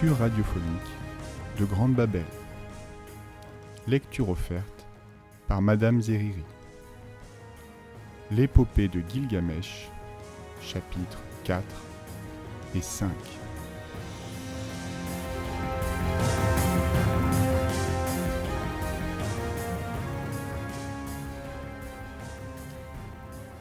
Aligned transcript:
Les 0.00 0.04
lectures 0.04 0.22
radiophoniques 0.22 0.96
de 1.58 1.64
Grande 1.64 1.94
Babel. 1.94 2.24
Lecture 3.88 4.28
offerte 4.28 4.86
par 5.48 5.60
Madame 5.60 6.00
Zeriri. 6.00 6.44
L'épopée 8.30 8.86
de 8.86 9.02
Gilgamesh, 9.08 9.88
chapitres 10.62 11.18
4 11.42 11.64
et 12.76 12.80
5. 12.80 13.10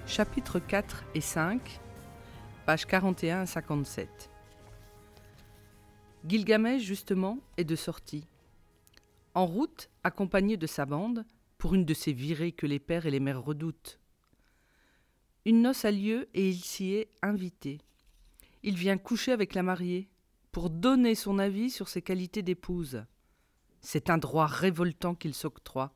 Chapitres 0.05 0.59
4 0.59 1.03
et 1.15 1.21
5, 1.21 1.79
pages 2.67 2.85
41 2.85 3.41
à 3.41 3.45
57. 3.47 4.36
Gilgamesh, 6.27 6.81
justement, 6.81 7.39
est 7.55 7.63
de 7.63 7.77
sortie. 7.77 8.27
En 9.33 9.45
route, 9.45 9.89
accompagné 10.03 10.57
de 10.57 10.67
sa 10.67 10.85
bande, 10.85 11.25
pour 11.57 11.73
une 11.73 11.85
de 11.85 11.93
ces 11.93 12.11
virées 12.11 12.51
que 12.51 12.65
les 12.67 12.79
pères 12.79 13.05
et 13.05 13.11
les 13.11 13.21
mères 13.21 13.41
redoutent. 13.41 13.99
Une 15.45 15.61
noce 15.61 15.85
a 15.85 15.91
lieu 15.91 16.27
et 16.33 16.49
il 16.49 16.59
s'y 16.59 16.91
est 16.91 17.09
invité. 17.21 17.79
Il 18.63 18.75
vient 18.75 18.97
coucher 18.97 19.31
avec 19.31 19.53
la 19.53 19.63
mariée 19.63 20.09
pour 20.51 20.69
donner 20.69 21.15
son 21.15 21.39
avis 21.39 21.69
sur 21.69 21.87
ses 21.87 22.01
qualités 22.01 22.41
d'épouse. 22.41 23.05
C'est 23.79 24.09
un 24.09 24.17
droit 24.17 24.47
révoltant 24.47 25.15
qu'il 25.15 25.33
s'octroie. 25.33 25.93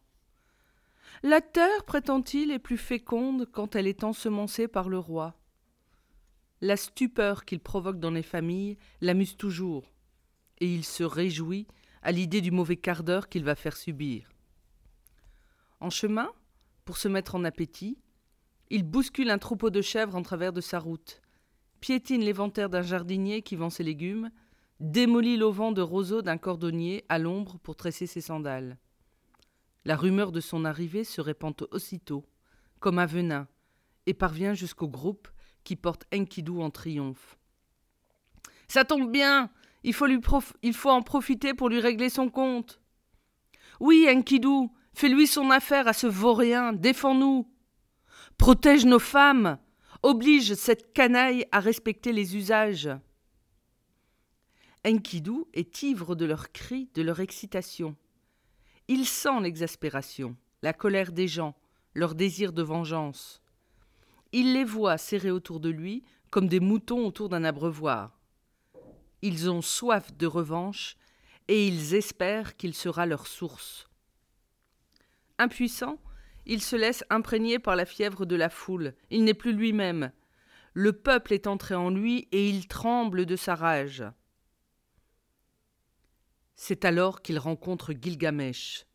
La 1.24 1.42
terre, 1.42 1.84
prétend-il, 1.84 2.52
est 2.52 2.60
plus 2.60 2.78
féconde 2.78 3.48
quand 3.52 3.76
elle 3.76 3.88
est 3.88 4.06
ensemencée 4.06 4.70
par 4.70 4.88
le 4.88 4.98
roi. 4.98 5.36
La 6.62 6.78
stupeur 6.78 7.44
qu'il 7.44 7.60
provoque 7.60 8.00
dans 8.00 8.12
les 8.12 8.24
familles 8.24 8.78
l'amuse 9.02 9.36
toujours, 9.36 9.92
et 10.62 10.74
il 10.74 10.86
se 10.86 11.04
réjouit 11.04 11.68
à 12.02 12.12
l'idée 12.12 12.40
du 12.40 12.52
mauvais 12.52 12.78
quart 12.78 13.04
d'heure 13.04 13.28
qu'il 13.28 13.44
va 13.44 13.56
faire 13.56 13.76
subir. 13.76 14.30
En 15.82 15.90
chemin, 15.90 16.32
pour 16.86 16.98
se 16.98 17.08
mettre 17.08 17.36
en 17.36 17.44
appétit, 17.44 17.98
il 18.70 18.84
bouscule 18.84 19.32
un 19.32 19.40
troupeau 19.40 19.70
de 19.70 19.82
chèvres 19.82 20.16
en 20.16 20.22
travers 20.22 20.54
de 20.54 20.62
sa 20.62 20.80
route, 20.80 21.22
piétine 21.82 22.22
l'éventaire 22.22 22.70
d'un 22.70 22.84
jardinier 22.84 23.42
qui 23.42 23.56
vend 23.56 23.70
ses 23.70 23.84
légumes, 23.84 24.30
démolit 24.80 25.36
l'auvent 25.36 25.74
de 25.74 25.82
roseaux 25.82 26.22
d'un 26.22 26.38
cordonnier 26.38 27.04
à 27.10 27.20
l'ombre 27.20 27.58
pour 27.60 27.76
tresser 27.76 28.08
ses 28.08 28.22
sandales. 28.22 28.78
La 29.84 29.96
rumeur 29.96 30.32
de 30.32 30.40
son 30.40 30.64
arrivée 30.64 31.04
se 31.04 31.22
répand 31.22 31.56
aussitôt, 31.72 32.24
comme 32.80 33.00
un 33.00 33.06
venin, 33.08 33.48
et 34.06 34.14
parvient 34.14 34.54
jusqu'au 34.54 34.88
groupe 34.88 35.28
qui 35.64 35.76
porte 35.76 36.06
Enkidu 36.14 36.62
en 36.62 36.70
triomphe. 36.70 37.38
Ça 38.68 38.86
tombe 38.86 39.12
bien, 39.12 39.50
il 39.84 39.94
faut, 39.94 40.90
en 40.90 41.02
profiter 41.02 41.54
pour 41.54 41.70
lui 41.70 41.80
régler 41.80 42.10
son 42.10 42.30
compte. 42.30 42.80
Oui, 43.80 44.08
Enkidu, 44.10 44.70
fais-lui 44.94 45.28
son 45.28 45.50
affaire 45.50 45.88
à 45.88 45.94
ce 45.94 46.08
vaurien, 46.08 46.74
défends-nous. 46.74 47.48
Protège 48.38 48.86
nos 48.86 49.00
femmes, 49.00 49.58
oblige 50.04 50.54
cette 50.54 50.94
canaille 50.94 51.46
à 51.52 51.60
respecter 51.60 52.14
les 52.14 52.36
usages. 52.36 52.90
Enkidu 54.86 55.46
est 55.54 55.84
ivre 55.84 56.16
de 56.16 56.26
leurs 56.26 56.52
cris, 56.52 56.90
de 56.94 57.02
leur 57.02 57.20
excitation. 57.20 57.96
Il 58.88 59.06
sent 59.06 59.42
l'exaspération, 59.42 60.36
la 60.62 60.74
colère 60.74 61.12
des 61.12 61.28
gens, 61.28 61.56
leur 61.94 62.16
désir 62.16 62.54
de 62.54 62.64
vengeance. 62.64 63.42
Il 64.32 64.54
les 64.54 64.64
voit 64.64 64.98
serrés 64.98 65.32
autour 65.32 65.60
de 65.60 65.70
lui 65.70 66.04
comme 66.30 66.48
des 66.48 66.60
moutons 66.60 67.06
autour 67.06 67.30
d'un 67.30 67.44
abreuvoir. 67.44 68.21
Ils 69.22 69.50
ont 69.50 69.62
soif 69.62 70.16
de 70.18 70.28
revanche 70.28 70.98
et 71.48 71.68
ils 71.68 71.96
espèrent 71.96 72.58
qu'il 72.58 72.74
sera 72.74 73.06
leur 73.06 73.28
source. 73.28 73.88
Impuissant, 75.38 76.00
il 76.46 76.62
se 76.62 76.76
laisse 76.76 77.04
imprégner 77.10 77.60
par 77.60 77.76
la 77.76 77.86
fièvre 77.86 78.26
de 78.26 78.36
la 78.36 78.50
foule. 78.50 78.96
Il 79.10 79.24
n'est 79.24 79.34
plus 79.34 79.54
lui-même. 79.54 80.12
Le 80.74 80.94
peuple 80.94 81.34
est 81.34 81.48
entré 81.48 81.76
en 81.76 81.90
lui 81.90 82.28
et 82.32 82.50
il 82.50 82.68
tremble 82.68 83.26
de 83.26 83.36
sa 83.36 83.56
rage. 83.56 84.04
C'est 86.56 86.86
alors 86.86 87.22
qu'il 87.22 87.40
rencontre 87.40 87.94
Gilgamesh. 87.94 88.86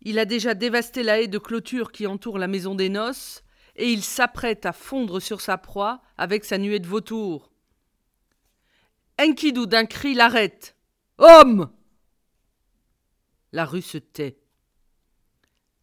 Il 0.00 0.18
a 0.18 0.24
déjà 0.24 0.54
dévasté 0.54 1.02
la 1.02 1.20
haie 1.20 1.28
de 1.28 1.38
clôture 1.38 1.90
qui 1.90 2.06
entoure 2.06 2.38
la 2.38 2.46
maison 2.46 2.74
des 2.74 2.88
noces, 2.88 3.42
et 3.76 3.90
il 3.90 4.02
s'apprête 4.02 4.66
à 4.66 4.72
fondre 4.72 5.20
sur 5.20 5.40
sa 5.40 5.58
proie 5.58 6.02
avec 6.16 6.44
sa 6.44 6.58
nuée 6.58 6.78
de 6.78 6.86
vautours. 6.86 7.50
Enkidu 9.20 9.66
d'un 9.66 9.86
cri 9.86 10.14
l'arrête. 10.14 10.76
Homme 11.18 11.72
La 13.52 13.64
rue 13.64 13.82
se 13.82 13.98
tait. 13.98 14.38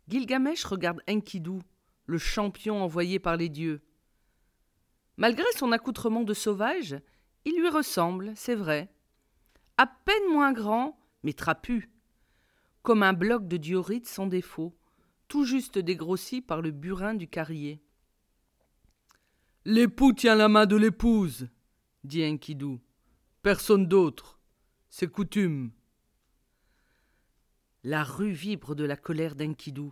Gilgamesh 0.08 0.66
regarde 0.66 1.02
Enkidu, 1.10 1.60
le 2.06 2.18
champion 2.18 2.84
envoyé 2.84 3.20
par 3.20 3.38
les 3.38 3.50
dieux. 3.50 3.82
Malgré 5.18 5.46
son 5.56 5.72
accoutrement 5.72 6.24
de 6.24 6.34
sauvage, 6.34 7.00
il 7.46 7.56
lui 7.60 7.70
ressemble, 7.70 8.34
c'est 8.36 8.56
vrai 8.56 8.90
à 9.82 9.88
peine 9.88 10.32
moins 10.32 10.54
grand, 10.54 11.00
mais 11.24 11.34
trapu, 11.34 11.90
comme 12.84 13.02
un 13.02 13.14
bloc 13.14 13.48
de 13.48 13.58
diorite 13.58 14.08
sans 14.08 14.28
défaut, 14.28 14.78
tout 15.28 15.44
juste 15.44 15.80
dégrossi 15.80 16.42
par 16.42 16.62
le 16.62 16.70
burin 16.70 17.16
du 17.16 17.28
carrier. 17.28 17.82
L'époux 19.66 20.14
tient 20.14 20.36
la 20.36 20.50
main 20.50 20.68
de 20.68 20.76
l'épouse, 20.76 21.48
dit 22.04 22.24
Enkidu. 22.24 22.78
Personne 23.42 23.88
d'autre. 23.88 24.40
C'est 24.90 25.08
coutume. 25.08 25.72
La 27.84 28.04
rue 28.04 28.34
vibre 28.34 28.76
de 28.76 28.84
la 28.84 28.96
colère 28.96 29.36
d'Enkidu. 29.36 29.90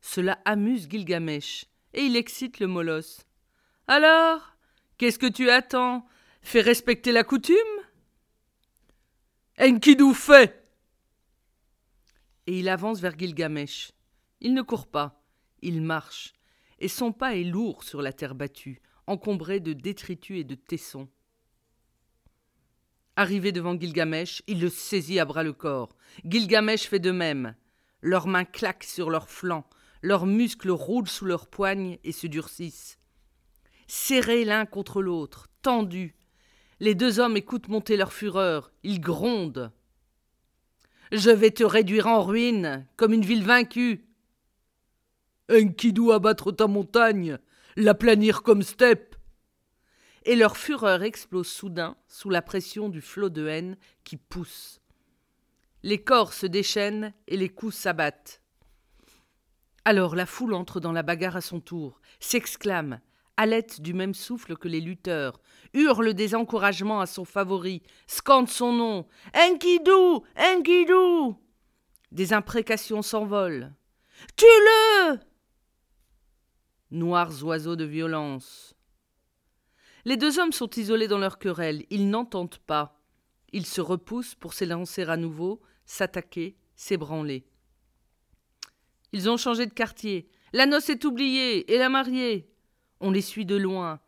Cela 0.00 0.40
amuse 0.46 0.88
Gilgamesh, 0.88 1.66
et 1.92 2.00
il 2.00 2.16
excite 2.16 2.58
le 2.58 2.66
molosse. 2.66 3.26
Alors, 3.86 4.56
qu'est-ce 4.96 5.18
que 5.18 5.30
tu 5.30 5.50
attends? 5.50 6.06
Fais 6.40 6.62
respecter 6.62 7.12
la 7.12 7.24
coutume? 7.24 7.56
Enkidu 9.60 10.14
fait 10.14 10.66
Et 12.46 12.60
il 12.60 12.70
avance 12.70 13.00
vers 13.00 13.18
Gilgamesh. 13.18 13.92
Il 14.40 14.54
ne 14.54 14.62
court 14.62 14.86
pas, 14.86 15.22
il 15.60 15.82
marche, 15.82 16.32
et 16.78 16.88
son 16.88 17.12
pas 17.12 17.36
est 17.36 17.44
lourd 17.44 17.84
sur 17.84 18.00
la 18.00 18.14
terre 18.14 18.34
battue, 18.34 18.80
encombrée 19.06 19.60
de 19.60 19.74
détritus 19.74 20.40
et 20.40 20.44
de 20.44 20.54
tessons. 20.54 21.10
Arrivé 23.16 23.52
devant 23.52 23.78
Gilgamesh, 23.78 24.42
il 24.46 24.60
le 24.60 24.68
saisit 24.68 25.18
à 25.18 25.24
bras 25.24 25.42
le 25.42 25.52
corps. 25.52 25.96
Gilgamesh 26.24 26.88
fait 26.88 26.98
de 26.98 27.10
même. 27.10 27.54
Leurs 28.02 28.26
mains 28.26 28.44
claquent 28.44 28.84
sur 28.84 29.10
leurs 29.10 29.28
flancs, 29.28 29.68
leurs 30.02 30.26
muscles 30.26 30.70
roulent 30.70 31.08
sous 31.08 31.26
leurs 31.26 31.48
poignes 31.48 31.98
et 32.04 32.12
se 32.12 32.26
durcissent. 32.26 32.98
Serrés 33.86 34.44
l'un 34.44 34.64
contre 34.64 35.02
l'autre, 35.02 35.48
tendus, 35.62 36.14
les 36.80 36.94
deux 36.94 37.20
hommes 37.20 37.36
écoutent 37.36 37.68
monter 37.68 37.98
leur 37.98 38.12
fureur, 38.12 38.72
ils 38.82 39.00
grondent. 39.00 39.70
Je 41.12 41.30
vais 41.30 41.50
te 41.50 41.62
réduire 41.62 42.06
en 42.06 42.22
ruine, 42.22 42.86
comme 42.96 43.12
une 43.12 43.24
ville 43.24 43.44
vaincue. 43.44 44.06
Enkidu 45.52 46.10
abattre 46.12 46.52
ta 46.52 46.66
montagne, 46.66 47.38
l'aplanir 47.76 48.42
comme 48.42 48.62
steppe. 48.62 49.09
Et 50.24 50.36
leur 50.36 50.56
fureur 50.56 51.02
explose 51.02 51.48
soudain 51.48 51.96
sous 52.08 52.30
la 52.30 52.42
pression 52.42 52.88
du 52.88 53.00
flot 53.00 53.30
de 53.30 53.46
haine 53.46 53.76
qui 54.04 54.16
pousse. 54.16 54.80
Les 55.82 56.02
corps 56.02 56.34
se 56.34 56.46
déchaînent 56.46 57.14
et 57.26 57.36
les 57.36 57.48
coups 57.48 57.74
s'abattent. 57.74 58.42
Alors 59.86 60.14
la 60.14 60.26
foule 60.26 60.52
entre 60.52 60.78
dans 60.78 60.92
la 60.92 61.02
bagarre 61.02 61.36
à 61.36 61.40
son 61.40 61.58
tour, 61.58 62.00
s'exclame, 62.20 63.00
halète 63.38 63.80
du 63.80 63.94
même 63.94 64.12
souffle 64.12 64.56
que 64.56 64.68
les 64.68 64.82
lutteurs, 64.82 65.40
hurle 65.72 66.12
des 66.12 66.34
encouragements 66.34 67.00
à 67.00 67.06
son 67.06 67.24
favori, 67.24 67.82
scande 68.06 68.50
son 68.50 68.74
nom. 68.74 69.06
Enkidu 69.34 70.22
Enkidu 70.36 71.34
Des 72.12 72.34
imprécations 72.34 73.00
s'envolent. 73.00 73.72
Tue-le 74.36 75.18
Noirs 76.90 77.42
oiseaux 77.42 77.76
de 77.76 77.84
violence. 77.84 78.74
Les 80.04 80.16
deux 80.16 80.38
hommes 80.38 80.52
sont 80.52 80.70
isolés 80.70 81.08
dans 81.08 81.18
leur 81.18 81.38
querelle, 81.38 81.84
ils 81.90 82.08
n'entendent 82.08 82.58
pas. 82.66 83.00
Ils 83.52 83.66
se 83.66 83.80
repoussent 83.80 84.34
pour 84.34 84.54
s'élancer 84.54 85.02
à 85.02 85.16
nouveau, 85.16 85.60
s'attaquer, 85.84 86.56
s'ébranler. 86.76 87.44
Ils 89.12 89.28
ont 89.28 89.36
changé 89.36 89.66
de 89.66 89.72
quartier. 89.72 90.28
La 90.52 90.66
noce 90.66 90.88
est 90.88 91.04
oubliée, 91.04 91.72
et 91.72 91.78
la 91.78 91.88
mariée. 91.88 92.48
On 93.00 93.10
les 93.10 93.20
suit 93.20 93.46
de 93.46 93.56
loin, 93.56 94.00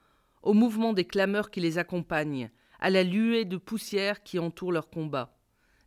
au 0.43 0.55
mouvement 0.55 0.93
des 0.93 1.05
clameurs 1.05 1.51
qui 1.51 1.61
les 1.61 1.79
accompagnent, 1.79 2.51
à 2.79 2.91
la 2.91 3.03
luée 3.03 3.45
de 3.45 3.57
poussière 3.57 4.23
qui 4.23 4.39
entoure 4.39 4.73
leur 4.73 4.91
combat. 4.91 5.37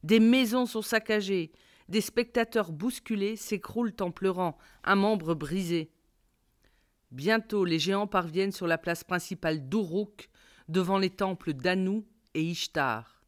Des 0.03 0.19
maisons 0.19 0.65
sont 0.65 0.81
saccagées, 0.81 1.51
des 1.89 2.01
spectateurs 2.01 2.71
bousculés 2.71 3.35
s'écroulent 3.35 3.95
en 3.99 4.11
pleurant, 4.11 4.57
un 4.83 4.95
membre 4.95 5.33
brisé. 5.33 5.91
Bientôt 7.15 7.63
les 7.63 7.79
géants 7.79 8.07
parviennent 8.07 8.51
sur 8.51 8.67
la 8.67 8.77
place 8.77 9.05
principale 9.05 9.69
d'Uruk, 9.69 10.29
devant 10.67 10.97
les 10.97 11.09
temples 11.09 11.53
d'Anu 11.53 12.03
et 12.33 12.43
Ishtar. 12.43 13.23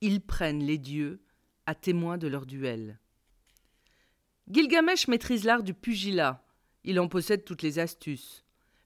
Ils 0.00 0.20
prennent 0.20 0.64
les 0.64 0.78
dieux 0.78 1.22
à 1.64 1.76
témoin 1.76 2.18
de 2.18 2.26
leur 2.26 2.44
duel. 2.44 2.98
Gilgamesh 4.48 5.06
maîtrise 5.06 5.44
l'art 5.44 5.62
du 5.62 5.74
pugilat. 5.74 6.44
Il 6.82 6.98
en 6.98 7.06
possède 7.06 7.44
toutes 7.44 7.62
les 7.62 7.78
astuces. 7.78 8.44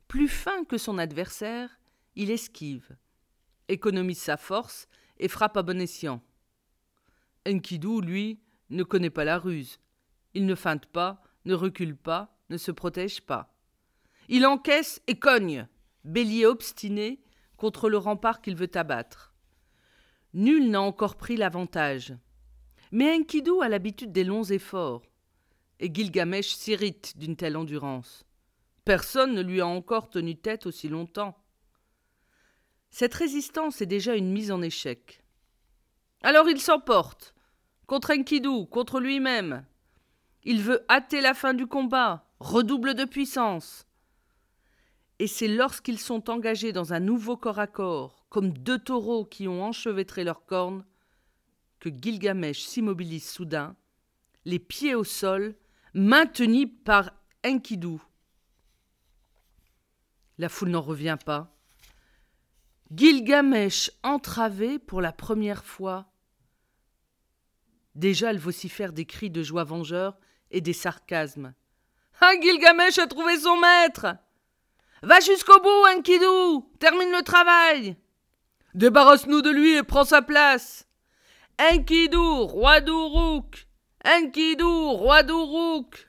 Plus 0.09 0.29
fin 0.29 0.65
que 0.65 0.77
son 0.77 0.99
adversaire, 0.99 1.81
il 2.15 2.31
esquive, 2.31 2.99
économise 3.69 4.19
sa 4.19 4.37
force 4.37 4.89
et 5.17 5.29
frappe 5.29 5.57
à 5.57 5.63
bon 5.63 5.81
escient. 5.81 6.23
Enkidu, 7.49 8.03
lui, 8.03 8.43
ne 8.69 8.83
connaît 8.83 9.09
pas 9.09 9.25
la 9.25 9.39
ruse. 9.39 9.81
Il 10.35 10.45
ne 10.45 10.55
feinte 10.55 10.85
pas, 10.85 11.23
ne 11.47 11.55
recule 11.55 11.97
pas, 11.97 12.37
ne 12.51 12.59
se 12.59 12.73
protège 12.73 13.23
pas. 13.23 13.54
Il 14.29 14.47
encaisse 14.47 15.03
et 15.07 15.19
cogne, 15.19 15.67
bélier 16.05 16.47
obstiné 16.47 17.21
contre 17.57 17.89
le 17.89 17.99
rempart 17.99 18.41
qu'il 18.41 18.57
veut 18.57 18.71
abattre. 18.75 19.35
Nul 20.33 20.71
n'a 20.71 20.81
encore 20.81 21.17
pris 21.17 21.37
l'avantage. 21.37 22.15
Mais 22.91 23.15
Enkidu 23.15 23.63
a 23.63 23.69
l'habitude 23.69 24.13
des 24.13 24.25
longs 24.25 24.45
efforts, 24.45 25.03
et 25.81 25.93
Gilgamesh 25.93 26.55
s'irrite 26.55 27.17
d'une 27.19 27.37
telle 27.37 27.57
endurance. 27.57 28.25
Personne 28.85 29.35
ne 29.35 29.43
lui 29.43 29.61
a 29.61 29.67
encore 29.67 30.11
tenu 30.11 30.37
tête 30.37 30.67
aussi 30.67 30.89
longtemps. 30.89 31.37
Cette 32.91 33.15
résistance 33.15 33.81
est 33.81 33.87
déjà 33.87 34.15
une 34.15 34.31
mise 34.31 34.53
en 34.53 34.63
échec. 34.63 35.23
Alors 36.23 36.49
il 36.49 36.61
s'emporte, 36.61 37.35
contre 37.87 38.13
Enkidu, 38.13 38.67
contre 38.71 39.01
lui-même. 39.01 39.65
Il 40.45 40.63
veut 40.63 40.85
hâter 40.89 41.21
la 41.21 41.35
fin 41.35 41.55
du 41.55 41.67
combat, 41.67 42.27
redouble 42.39 42.95
de 42.95 43.05
puissance. 43.05 43.87
Et 45.25 45.27
c'est 45.27 45.49
lorsqu'ils 45.49 45.99
sont 45.99 46.29
engagés 46.29 46.75
dans 46.75 46.93
un 46.93 47.01
nouveau 47.01 47.39
corps 47.39 47.59
à 47.59 47.67
corps, 47.67 48.27
comme 48.29 48.53
deux 48.53 48.79
taureaux 48.79 49.25
qui 49.25 49.49
ont 49.49 49.65
enchevêtré 49.65 50.23
leurs 50.23 50.45
cornes, 50.45 50.85
que 51.81 51.89
Gilgamesh 51.89 52.61
s'immobilise 52.61 53.27
soudain, 53.27 53.75
les 54.45 54.59
pieds 54.59 54.95
au 54.95 55.03
sol, 55.03 55.57
maintenus 55.95 56.69
par 56.85 57.11
Enkidu. 57.43 57.97
La 60.37 60.51
foule 60.51 60.69
n'en 60.69 60.83
revient 60.83 61.17
pas. 61.25 61.57
Gilgamesh 62.95 63.93
entravé 64.03 64.79
pour 64.79 65.01
la 65.01 65.13
première 65.13 65.65
fois. 65.65 66.13
Déjà, 67.95 68.29
elle 68.29 68.39
vocifère 68.39 68.93
des 68.93 69.07
cris 69.07 69.31
de 69.31 69.43
joie 69.43 69.65
vengeurs 69.65 70.19
et 70.51 70.61
des 70.61 70.75
sarcasmes. 70.75 71.55
Ah, 72.21 72.35
Gilgamesh 72.39 72.99
a 72.99 73.07
trouvé 73.07 73.39
son 73.39 73.59
maître 73.59 74.19
Va 75.05 75.21
jusqu'au 75.21 75.61
bout, 75.61 75.85
Enkidu 75.95 76.65
Termine 76.79 77.13
le 77.13 77.23
travail 77.23 77.95
Débarrasse-nous 78.73 79.43
de 79.43 79.51
lui 79.51 79.77
et 79.77 79.83
prends 79.83 80.07
sa 80.07 80.23
place 80.23 80.89
Enkidu, 81.61 82.17
roi 82.17 82.81
d'Uruk 82.81 83.69
Enkidu, 84.03 84.65
roi 84.65 85.23
d'Uruk 85.23 86.09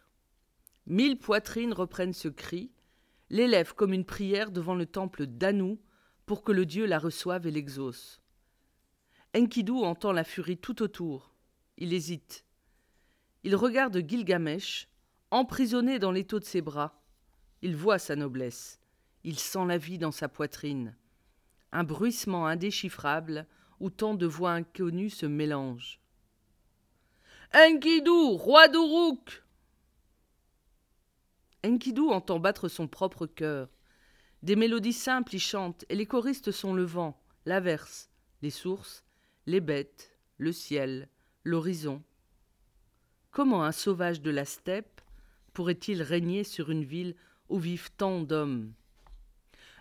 Mille 0.85 1.19
poitrines 1.19 1.73
reprennent 1.73 2.13
ce 2.13 2.29
cri, 2.29 2.71
l'élèvent 3.29 3.75
comme 3.75 3.91
une 3.91 4.05
prière 4.05 4.49
devant 4.49 4.75
le 4.75 4.85
temple 4.85 5.25
d'Anu 5.25 5.77
pour 6.25 6.41
que 6.41 6.53
le 6.53 6.65
dieu 6.65 6.85
la 6.85 6.97
reçoive 6.97 7.47
et 7.47 7.51
l'exauce. 7.51 8.21
Enkidu 9.35 9.73
entend 9.73 10.13
la 10.13 10.23
furie 10.23 10.57
tout 10.57 10.81
autour. 10.81 11.35
Il 11.77 11.91
hésite. 11.91 12.45
Il 13.43 13.57
regarde 13.57 14.07
Gilgamesh, 14.07 14.87
emprisonné 15.31 15.99
dans 15.99 16.11
l'étau 16.11 16.39
de 16.39 16.45
ses 16.45 16.61
bras. 16.61 17.03
Il 17.61 17.75
voit 17.75 17.99
sa 17.99 18.15
noblesse. 18.15 18.79
Il 19.27 19.39
sent 19.39 19.65
la 19.65 19.79
vie 19.79 19.97
dans 19.97 20.11
sa 20.11 20.29
poitrine. 20.29 20.95
Un 21.71 21.83
bruissement 21.83 22.45
indéchiffrable 22.45 23.47
où 23.79 23.89
tant 23.89 24.13
de 24.13 24.27
voix 24.27 24.51
inconnues 24.51 25.09
se 25.09 25.25
mélangent. 25.25 25.99
Enkidu, 27.55 28.11
roi 28.11 28.67
d'Uruk 28.67 29.43
Enkidu 31.65 32.01
entend 32.01 32.39
battre 32.39 32.67
son 32.67 32.87
propre 32.87 33.25
cœur. 33.25 33.67
Des 34.43 34.55
mélodies 34.55 34.93
simples 34.93 35.33
y 35.33 35.39
chantent, 35.39 35.85
et 35.89 35.95
les 35.95 36.05
choristes 36.05 36.51
sont 36.51 36.75
le 36.75 36.83
vent, 36.83 37.19
l'averse, 37.47 38.11
les 38.43 38.51
sources, 38.51 39.03
les 39.47 39.59
bêtes, 39.59 40.15
le 40.37 40.51
ciel, 40.51 41.09
l'horizon. 41.43 42.03
Comment 43.31 43.63
un 43.63 43.71
sauvage 43.71 44.21
de 44.21 44.29
la 44.29 44.45
steppe 44.45 45.01
pourrait-il 45.53 46.03
régner 46.03 46.43
sur 46.43 46.69
une 46.69 46.83
ville 46.83 47.15
où 47.49 47.57
vivent 47.57 47.89
tant 47.97 48.21
d'hommes? 48.21 48.75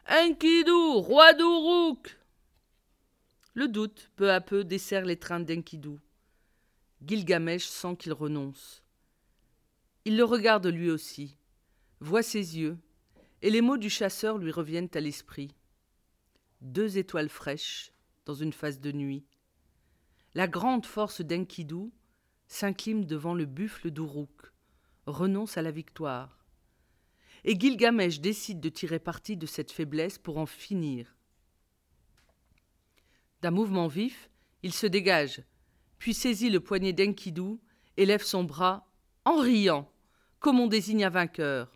Enkidu, 0.06 0.70
roi 0.70 1.32
d'Uruk 1.32 2.18
Le 3.54 3.68
doute, 3.68 4.10
peu 4.16 4.30
à 4.30 4.42
peu, 4.42 4.62
dessert 4.62 5.06
l'étreinte 5.06 5.46
d'Enkidu. 5.46 5.96
Gilgamesh 7.02 7.64
sent 7.64 7.96
qu'il 7.98 8.12
renonce. 8.12 8.82
Il 10.04 10.18
le 10.18 10.24
regarde 10.24 10.66
lui 10.66 10.90
aussi, 10.90 11.38
voit 12.00 12.22
ses 12.22 12.58
yeux, 12.58 12.76
et 13.40 13.48
les 13.48 13.62
mots 13.62 13.78
du 13.78 13.88
chasseur 13.88 14.36
lui 14.36 14.50
reviennent 14.50 14.90
à 14.92 15.00
l'esprit. 15.00 15.54
Deux 16.60 16.98
étoiles 16.98 17.30
fraîches 17.30 17.90
dans 18.26 18.34
une 18.34 18.52
phase 18.52 18.80
de 18.80 18.92
nuit. 18.92 19.24
La 20.34 20.48
grande 20.48 20.84
force 20.84 21.22
d'Enkidu 21.22 21.90
s'incline 22.46 23.06
devant 23.06 23.32
le 23.32 23.46
buffle 23.46 23.90
d'Uruk, 23.90 24.52
renonce 25.06 25.56
à 25.56 25.62
la 25.62 25.70
victoire 25.70 26.43
et 27.44 27.58
Gilgamesh 27.58 28.20
décide 28.20 28.60
de 28.60 28.68
tirer 28.68 28.98
parti 28.98 29.36
de 29.36 29.46
cette 29.46 29.72
faiblesse 29.72 30.18
pour 30.18 30.38
en 30.38 30.46
finir. 30.46 31.14
D'un 33.42 33.50
mouvement 33.50 33.86
vif, 33.86 34.30
il 34.62 34.72
se 34.72 34.86
dégage, 34.86 35.42
puis 35.98 36.14
saisit 36.14 36.50
le 36.50 36.60
poignet 36.60 36.92
d'Enkidu 36.92 37.58
et 37.96 38.06
lève 38.06 38.22
son 38.22 38.44
bras 38.44 38.88
en 39.24 39.36
riant, 39.36 39.90
comme 40.40 40.60
on 40.60 40.66
désigne 40.66 41.04
un 41.04 41.10
vainqueur. 41.10 41.70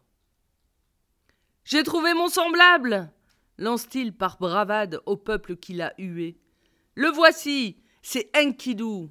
J'ai 1.64 1.82
trouvé 1.82 2.14
mon 2.14 2.28
semblable 2.28 3.12
lance-t-il 3.58 4.14
par 4.14 4.38
bravade 4.38 5.00
au 5.04 5.16
peuple 5.16 5.56
qui 5.56 5.74
l'a 5.74 5.92
hué. 5.98 6.38
Le 6.94 7.08
voici, 7.08 7.76
c'est 8.02 8.30
Enkidu, 8.36 9.08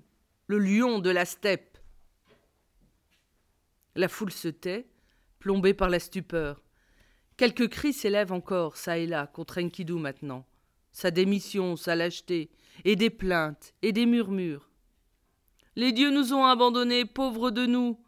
le 0.48 0.58
lion 0.58 1.00
de 1.00 1.10
la 1.10 1.26
steppe. 1.26 1.78
La 3.96 4.08
foule 4.08 4.32
se 4.32 4.48
tait, 4.48 4.88
plombé 5.40 5.74
par 5.74 5.90
la 5.90 6.00
stupeur. 6.00 6.64
Quelques 7.38 7.70
cris 7.70 7.94
s'élèvent 7.94 8.32
encore, 8.32 8.78
çà 8.78 8.98
et 8.98 9.06
là, 9.06 9.28
contre 9.28 9.62
Enkidu 9.62 9.94
maintenant. 9.94 10.46
Sa 10.92 11.12
démission, 11.12 11.76
sa 11.76 11.96
lâcheté, 11.96 12.50
et 12.84 12.96
des 12.96 13.10
plaintes, 13.10 13.74
et 13.82 13.92
des 13.92 14.06
murmures. 14.06 14.70
Les 15.76 15.92
dieux 15.92 16.10
nous 16.10 16.34
ont 16.34 16.46
abandonnés, 16.46 17.06
pauvres 17.06 17.52
de 17.52 17.66
nous. 17.66 18.00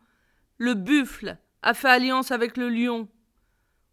Le 0.58 0.74
buffle 0.74 1.38
a 1.62 1.74
fait 1.74 1.90
alliance 1.90 2.32
avec 2.32 2.58
le 2.58 2.70
lion. 2.70 3.08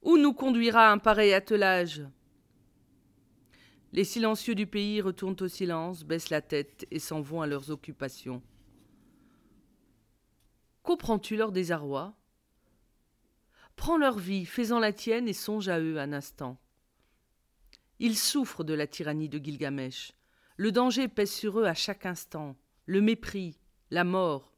Où 0.03 0.17
nous 0.17 0.33
conduira 0.33 0.91
un 0.91 0.99
pareil 0.99 1.35
attelage? 1.35 2.03
Les 3.93 4.05
silencieux 4.05 4.55
du 4.55 4.67
pays 4.67 5.01
retournent 5.01 5.37
au 5.41 5.49
silence, 5.49 6.05
baissent 6.05 6.31
la 6.31 6.41
tête 6.41 6.87
et 6.91 6.99
s'en 6.99 7.21
vont 7.21 7.43
à 7.43 7.47
leurs 7.47 7.71
occupations. 7.71 8.43
Comprends-tu 10.83 11.37
leur 11.37 11.53
désarroi 11.53 12.15
Prends 13.77 13.99
leur 13.99 14.19
vie, 14.19 14.47
fais-en 14.47 14.79
la 14.79 14.93
tienne 14.93 15.29
et 15.29 15.33
songe 15.33 15.69
à 15.69 15.79
eux 15.79 15.99
un 15.99 16.13
instant. 16.13 16.59
Ils 17.99 18.17
souffrent 18.17 18.65
de 18.65 18.75
la 18.75 18.87
tyrannie 18.87 19.29
de 19.29 19.39
Gilgamesh. 19.39 20.13
Le 20.57 20.73
danger 20.73 21.09
pèse 21.09 21.31
sur 21.31 21.61
eux 21.61 21.67
à 21.67 21.75
chaque 21.75 22.07
instant, 22.07 22.57
le 22.87 23.01
mépris, 23.01 23.59
la 23.91 24.05
mort. 24.05 24.53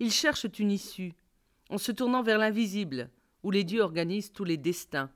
Ils 0.00 0.12
cherchent 0.12 0.46
une 0.58 0.70
issue, 0.70 1.14
en 1.70 1.78
se 1.78 1.92
tournant 1.92 2.22
vers 2.22 2.38
l'invisible, 2.38 3.10
où 3.42 3.50
les 3.50 3.64
dieux 3.64 3.82
organisent 3.82 4.32
tous 4.32 4.44
les 4.44 4.56
destins. 4.56 5.10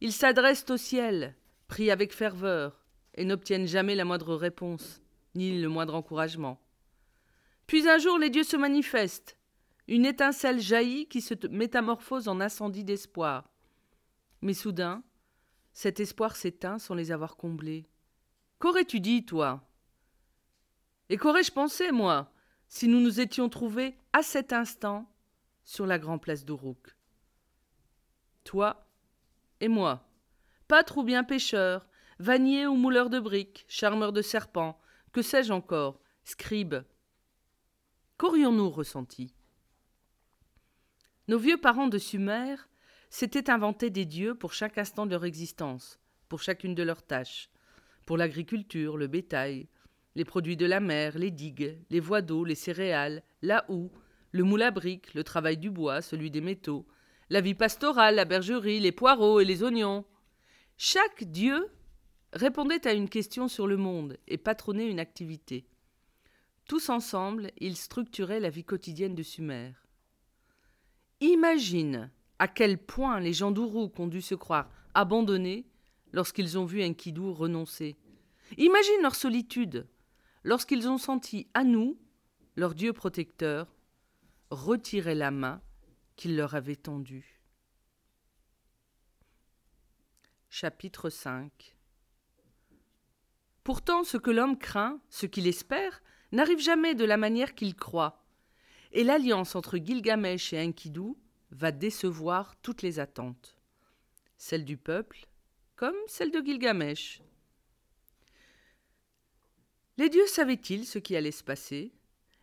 Ils 0.00 0.12
s'adressent 0.12 0.70
au 0.70 0.76
ciel, 0.76 1.36
prient 1.68 1.90
avec 1.90 2.12
ferveur, 2.12 2.84
et 3.14 3.24
n'obtiennent 3.24 3.66
jamais 3.66 3.94
la 3.94 4.04
moindre 4.04 4.34
réponse, 4.34 5.02
ni 5.34 5.60
le 5.60 5.68
moindre 5.68 5.94
encouragement. 5.94 6.60
Puis 7.66 7.88
un 7.88 7.98
jour 7.98 8.18
les 8.18 8.30
dieux 8.30 8.44
se 8.44 8.56
manifestent, 8.56 9.36
une 9.90 10.06
étincelle 10.06 10.60
jaillit 10.60 11.08
qui 11.08 11.20
se 11.20 11.34
métamorphose 11.48 12.28
en 12.28 12.40
incendie 12.40 12.84
d'espoir. 12.84 13.50
Mais 14.40 14.54
soudain, 14.54 15.02
cet 15.72 15.98
espoir 15.98 16.36
s'éteint 16.36 16.78
sans 16.78 16.94
les 16.94 17.10
avoir 17.10 17.36
comblés. 17.36 17.88
Qu'aurais-tu 18.60 19.00
dit, 19.00 19.26
toi? 19.26 19.68
Et 21.08 21.16
qu'aurais-je 21.16 21.50
pensé, 21.50 21.90
moi, 21.90 22.32
si 22.68 22.86
nous 22.86 23.00
nous 23.00 23.18
étions 23.18 23.48
trouvés 23.48 23.98
à 24.12 24.22
cet 24.22 24.52
instant 24.52 25.12
sur 25.64 25.86
la 25.86 25.98
grande 25.98 26.22
place 26.22 26.44
d'Uruk 26.44 26.96
Toi 28.44 28.86
et 29.58 29.68
moi, 29.68 30.08
pâtre 30.68 30.98
ou 30.98 31.02
bien 31.02 31.24
pêcheur, 31.24 31.88
vannier 32.20 32.68
ou 32.68 32.76
mouleur 32.76 33.10
de 33.10 33.18
briques, 33.18 33.64
charmeur 33.66 34.12
de 34.12 34.22
serpents, 34.22 34.80
que 35.10 35.20
sais-je 35.20 35.52
encore, 35.52 36.00
scribe. 36.22 36.76
Qu'aurions-nous 38.18 38.70
ressenti? 38.70 39.34
Nos 41.30 41.38
vieux 41.38 41.58
parents 41.58 41.86
de 41.86 41.96
Sumer 41.96 42.56
s'étaient 43.08 43.50
inventés 43.50 43.88
des 43.88 44.04
dieux 44.04 44.34
pour 44.34 44.52
chaque 44.52 44.78
instant 44.78 45.06
de 45.06 45.12
leur 45.12 45.24
existence, 45.24 46.00
pour 46.28 46.42
chacune 46.42 46.74
de 46.74 46.82
leurs 46.82 47.06
tâches, 47.06 47.50
pour 48.04 48.16
l'agriculture, 48.16 48.96
le 48.96 49.06
bétail, 49.06 49.68
les 50.16 50.24
produits 50.24 50.56
de 50.56 50.66
la 50.66 50.80
mer, 50.80 51.16
les 51.16 51.30
digues, 51.30 51.78
les 51.88 52.00
voies 52.00 52.20
d'eau, 52.20 52.44
les 52.44 52.56
céréales, 52.56 53.22
la 53.42 53.64
houe, 53.68 53.92
le 54.32 54.42
moule 54.42 54.62
à 54.62 54.72
briques, 54.72 55.14
le 55.14 55.22
travail 55.22 55.56
du 55.56 55.70
bois, 55.70 56.02
celui 56.02 56.32
des 56.32 56.40
métaux, 56.40 56.84
la 57.28 57.40
vie 57.40 57.54
pastorale, 57.54 58.16
la 58.16 58.24
bergerie, 58.24 58.80
les 58.80 58.90
poireaux 58.90 59.38
et 59.38 59.44
les 59.44 59.62
oignons. 59.62 60.04
Chaque 60.78 61.22
dieu 61.22 61.68
répondait 62.32 62.88
à 62.88 62.92
une 62.92 63.08
question 63.08 63.46
sur 63.46 63.68
le 63.68 63.76
monde 63.76 64.16
et 64.26 64.36
patronnait 64.36 64.90
une 64.90 64.98
activité. 64.98 65.68
Tous 66.66 66.88
ensemble, 66.88 67.52
ils 67.58 67.76
structuraient 67.76 68.40
la 68.40 68.50
vie 68.50 68.64
quotidienne 68.64 69.14
de 69.14 69.22
Sumer. 69.22 69.79
Imagine 71.20 72.10
à 72.38 72.48
quel 72.48 72.78
point 72.78 73.20
les 73.20 73.32
gens 73.32 73.50
d'Uruk 73.50 73.98
ont 73.98 74.06
dû 74.06 74.22
se 74.22 74.34
croire 74.34 74.70
abandonnés 74.94 75.66
lorsqu'ils 76.12 76.58
ont 76.58 76.64
vu 76.64 76.82
Enkidu 76.82 77.28
renoncer. 77.28 77.96
Imagine 78.56 79.02
leur 79.02 79.14
solitude 79.14 79.86
lorsqu'ils 80.44 80.88
ont 80.88 80.98
senti 80.98 81.46
à 81.54 81.64
nous, 81.64 81.98
leur 82.56 82.74
Dieu 82.74 82.92
protecteur, 82.92 83.68
retirer 84.50 85.14
la 85.14 85.30
main 85.30 85.60
qu'il 86.16 86.36
leur 86.36 86.54
avait 86.54 86.76
tendue. 86.76 87.40
Chapitre 90.48 91.10
5 91.10 91.76
Pourtant, 93.62 94.02
ce 94.02 94.16
que 94.16 94.30
l'homme 94.30 94.58
craint, 94.58 95.00
ce 95.10 95.26
qu'il 95.26 95.46
espère, 95.46 96.02
n'arrive 96.32 96.58
jamais 96.58 96.94
de 96.94 97.04
la 97.04 97.16
manière 97.16 97.54
qu'il 97.54 97.76
croit, 97.76 98.24
et 98.92 99.04
l'alliance 99.04 99.54
entre 99.54 99.78
Gilgamesh 99.78 100.52
et 100.52 100.60
Enkidu 100.60 101.14
va 101.50 101.72
décevoir 101.72 102.56
toutes 102.62 102.82
les 102.82 102.98
attentes, 102.98 103.56
celles 104.36 104.64
du 104.64 104.76
peuple 104.76 105.26
comme 105.76 105.96
celles 106.06 106.30
de 106.30 106.40
Gilgamesh. 106.40 107.22
Les 109.96 110.08
dieux 110.08 110.26
savaient-ils 110.26 110.86
ce 110.86 110.98
qui 110.98 111.16
allait 111.16 111.30
se 111.30 111.44
passer? 111.44 111.92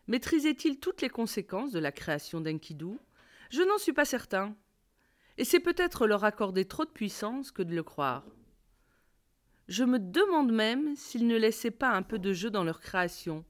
Maîtrisaient-ils 0.08 0.80
toutes 0.80 1.02
les 1.02 1.08
conséquences 1.08 1.72
de 1.72 1.78
la 1.78 1.92
création 1.92 2.40
d'Enkidu? 2.40 2.98
Je 3.50 3.62
n'en 3.62 3.78
suis 3.78 3.92
pas 3.92 4.04
certain. 4.04 4.56
Et 5.36 5.44
c'est 5.44 5.60
peut-être 5.60 6.06
leur 6.06 6.24
accorder 6.24 6.64
trop 6.64 6.84
de 6.84 6.90
puissance 6.90 7.52
que 7.52 7.62
de 7.62 7.74
le 7.74 7.82
croire. 7.82 8.24
Je 9.68 9.84
me 9.84 9.98
demande 9.98 10.50
même 10.50 10.96
s'ils 10.96 11.26
ne 11.26 11.36
laissaient 11.36 11.70
pas 11.70 11.90
un 11.90 12.02
peu 12.02 12.18
de 12.18 12.32
jeu 12.32 12.50
dans 12.50 12.64
leur 12.64 12.80
création, 12.80 13.44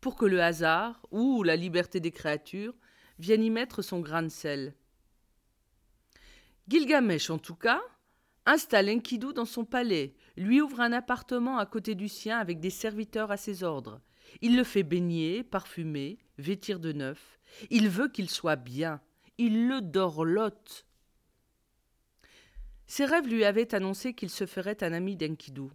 pour 0.00 0.16
que 0.16 0.26
le 0.26 0.42
hasard, 0.42 1.06
ou 1.10 1.42
la 1.42 1.56
liberté 1.56 2.00
des 2.00 2.12
créatures, 2.12 2.74
vienne 3.18 3.42
y 3.42 3.50
mettre 3.50 3.82
son 3.82 4.00
grain 4.00 4.22
de 4.22 4.28
sel. 4.28 4.74
Gilgamesh, 6.68 7.30
en 7.30 7.38
tout 7.38 7.54
cas, 7.54 7.80
installe 8.46 8.90
Enkidu 8.90 9.32
dans 9.32 9.44
son 9.44 9.64
palais, 9.64 10.14
lui 10.36 10.60
ouvre 10.60 10.80
un 10.80 10.92
appartement 10.92 11.58
à 11.58 11.66
côté 11.66 11.94
du 11.94 12.08
sien 12.08 12.38
avec 12.38 12.60
des 12.60 12.70
serviteurs 12.70 13.30
à 13.30 13.36
ses 13.36 13.64
ordres. 13.64 14.00
Il 14.40 14.56
le 14.56 14.64
fait 14.64 14.82
baigner, 14.82 15.42
parfumer, 15.42 16.18
vêtir 16.36 16.78
de 16.78 16.92
neuf. 16.92 17.38
Il 17.70 17.88
veut 17.88 18.08
qu'il 18.08 18.28
soit 18.30 18.56
bien. 18.56 19.00
Il 19.38 19.68
le 19.68 19.80
dorlote. 19.80 20.86
Ses 22.86 23.04
rêves 23.04 23.26
lui 23.26 23.44
avaient 23.44 23.74
annoncé 23.74 24.14
qu'il 24.14 24.30
se 24.30 24.46
ferait 24.46 24.82
un 24.82 24.92
ami 24.92 25.16
d'Enkidu. 25.16 25.68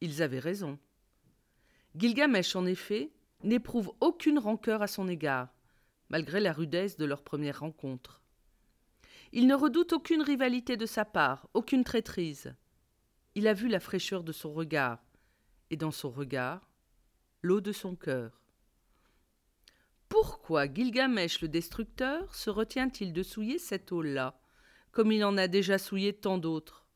Ils 0.00 0.22
avaient 0.22 0.38
raison. 0.38 0.78
Gilgamesh, 1.96 2.56
en 2.56 2.66
effet, 2.66 3.10
n'éprouve 3.44 3.92
aucune 4.00 4.38
rancœur 4.38 4.82
à 4.82 4.86
son 4.86 5.08
égard, 5.08 5.48
malgré 6.08 6.40
la 6.40 6.52
rudesse 6.52 6.96
de 6.96 7.04
leur 7.04 7.22
première 7.22 7.60
rencontre. 7.60 8.20
Il 9.32 9.46
ne 9.46 9.54
redoute 9.54 9.92
aucune 9.92 10.22
rivalité 10.22 10.76
de 10.76 10.86
sa 10.86 11.04
part, 11.04 11.48
aucune 11.54 11.84
traîtrise. 11.84 12.54
Il 13.34 13.46
a 13.46 13.52
vu 13.52 13.68
la 13.68 13.80
fraîcheur 13.80 14.22
de 14.22 14.32
son 14.32 14.52
regard, 14.52 15.04
et 15.70 15.76
dans 15.76 15.90
son 15.90 16.10
regard, 16.10 16.68
l'eau 17.42 17.60
de 17.60 17.72
son 17.72 17.96
cœur. 17.96 18.40
Pourquoi 20.08 20.72
Gilgamesh 20.72 21.40
le 21.40 21.48
destructeur 21.48 22.34
se 22.34 22.48
retient-il 22.48 23.12
de 23.12 23.22
souiller 23.22 23.58
cette 23.58 23.90
eau-là, 23.90 24.40
comme 24.92 25.10
il 25.10 25.24
en 25.24 25.36
a 25.36 25.48
déjà 25.48 25.78
souillé 25.78 26.12
tant 26.12 26.38
d'autres? 26.38 26.86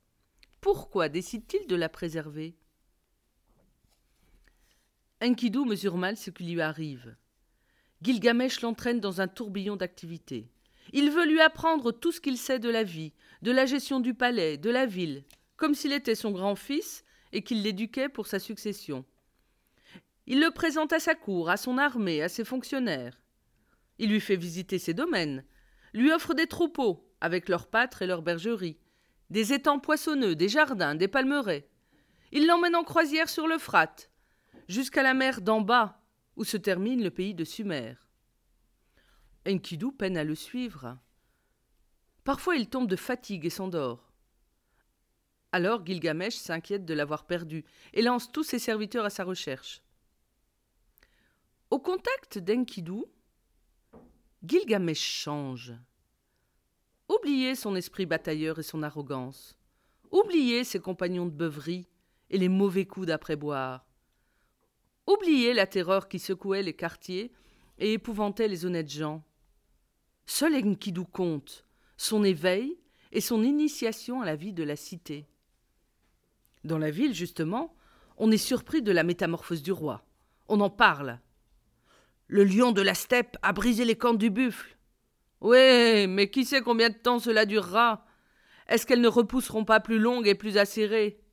Pourquoi 0.60 1.08
décide-t-il 1.08 1.66
de 1.66 1.76
la 1.76 1.88
préserver? 1.88 2.56
Enkidu 5.20 5.64
mesure 5.64 5.96
mal 5.96 6.16
ce 6.16 6.30
qui 6.30 6.44
lui 6.44 6.60
arrive. 6.60 7.16
Gilgamesh 8.02 8.60
l'entraîne 8.60 9.00
dans 9.00 9.20
un 9.20 9.26
tourbillon 9.26 9.74
d'activités. 9.74 10.48
Il 10.92 11.10
veut 11.10 11.26
lui 11.26 11.40
apprendre 11.40 11.90
tout 11.90 12.12
ce 12.12 12.20
qu'il 12.20 12.38
sait 12.38 12.60
de 12.60 12.70
la 12.70 12.84
vie, 12.84 13.12
de 13.42 13.50
la 13.50 13.66
gestion 13.66 13.98
du 13.98 14.14
palais, 14.14 14.56
de 14.56 14.70
la 14.70 14.86
ville, 14.86 15.24
comme 15.56 15.74
s'il 15.74 15.92
était 15.92 16.14
son 16.14 16.30
grand-fils 16.30 17.04
et 17.32 17.42
qu'il 17.42 17.62
l'éduquait 17.62 18.08
pour 18.08 18.28
sa 18.28 18.38
succession. 18.38 19.04
Il 20.26 20.40
le 20.40 20.52
présente 20.52 20.92
à 20.92 21.00
sa 21.00 21.16
cour, 21.16 21.50
à 21.50 21.56
son 21.56 21.78
armée, 21.78 22.22
à 22.22 22.28
ses 22.28 22.44
fonctionnaires. 22.44 23.20
Il 23.98 24.10
lui 24.10 24.20
fait 24.20 24.36
visiter 24.36 24.78
ses 24.78 24.94
domaines, 24.94 25.44
lui 25.92 26.12
offre 26.12 26.32
des 26.32 26.46
troupeaux, 26.46 27.04
avec 27.20 27.48
leurs 27.48 27.66
pâtres 27.66 28.02
et 28.02 28.06
leurs 28.06 28.22
bergeries, 28.22 28.78
des 29.30 29.52
étangs 29.52 29.80
poissonneux, 29.80 30.36
des 30.36 30.48
jardins, 30.48 30.94
des 30.94 31.08
palmeraies. 31.08 31.68
Il 32.30 32.46
l'emmène 32.46 32.76
en 32.76 32.84
croisière 32.84 33.28
sur 33.28 33.48
l'Euphrate, 33.48 34.10
jusqu'à 34.68 35.02
la 35.02 35.14
mer 35.14 35.40
d'en 35.40 35.60
bas, 35.60 36.00
où 36.36 36.44
se 36.44 36.56
termine 36.56 37.02
le 37.02 37.10
pays 37.10 37.34
de 37.34 37.44
Sumer. 37.44 37.94
Enkidu 39.46 39.92
peine 39.92 40.16
à 40.16 40.24
le 40.24 40.34
suivre. 40.34 40.98
Parfois 42.22 42.56
il 42.56 42.68
tombe 42.68 42.88
de 42.88 42.96
fatigue 42.96 43.46
et 43.46 43.50
s'endort. 43.50 44.12
Alors 45.50 45.84
Gilgamesh 45.84 46.34
s'inquiète 46.34 46.84
de 46.84 46.94
l'avoir 46.94 47.26
perdu 47.26 47.64
et 47.94 48.02
lance 48.02 48.30
tous 48.30 48.44
ses 48.44 48.58
serviteurs 48.58 49.06
à 49.06 49.10
sa 49.10 49.24
recherche. 49.24 49.82
Au 51.70 51.78
contact 51.78 52.38
d'Enkidu, 52.38 53.04
Gilgamesh 54.44 55.00
change. 55.00 55.74
Oubliez 57.08 57.54
son 57.54 57.74
esprit 57.74 58.04
batailleur 58.04 58.58
et 58.58 58.62
son 58.62 58.82
arrogance. 58.82 59.58
Oubliez 60.10 60.64
ses 60.64 60.80
compagnons 60.80 61.26
de 61.26 61.30
beuverie 61.30 61.88
et 62.30 62.38
les 62.38 62.48
mauvais 62.50 62.86
coups 62.86 63.06
d'après-boire. 63.06 63.87
Oubliez 65.08 65.54
la 65.54 65.66
terreur 65.66 66.06
qui 66.06 66.18
secouait 66.18 66.62
les 66.62 66.74
quartiers 66.74 67.32
et 67.78 67.94
épouvantait 67.94 68.46
les 68.46 68.66
honnêtes 68.66 68.90
gens. 68.90 69.24
Seul 70.26 70.54
Enkidu 70.54 71.06
compte, 71.06 71.64
son 71.96 72.22
éveil 72.24 72.78
et 73.12 73.22
son 73.22 73.42
initiation 73.42 74.20
à 74.20 74.26
la 74.26 74.36
vie 74.36 74.52
de 74.52 74.62
la 74.62 74.76
cité. 74.76 75.26
Dans 76.62 76.76
la 76.76 76.90
ville, 76.90 77.14
justement, 77.14 77.74
on 78.18 78.30
est 78.30 78.36
surpris 78.36 78.82
de 78.82 78.92
la 78.92 79.02
métamorphose 79.02 79.62
du 79.62 79.72
roi. 79.72 80.04
On 80.46 80.60
en 80.60 80.68
parle. 80.68 81.20
Le 82.26 82.44
lion 82.44 82.72
de 82.72 82.82
la 82.82 82.94
steppe 82.94 83.38
a 83.40 83.54
brisé 83.54 83.86
les 83.86 83.96
cornes 83.96 84.18
du 84.18 84.28
buffle. 84.28 84.76
Oui, 85.40 86.06
mais 86.06 86.28
qui 86.30 86.44
sait 86.44 86.60
combien 86.60 86.90
de 86.90 86.98
temps 86.98 87.18
cela 87.18 87.46
durera? 87.46 88.04
Est-ce 88.66 88.84
qu'elles 88.84 89.00
ne 89.00 89.08
repousseront 89.08 89.64
pas 89.64 89.80
plus 89.80 89.98
longues 89.98 90.28
et 90.28 90.34
plus 90.34 90.58
acérées? 90.58 91.24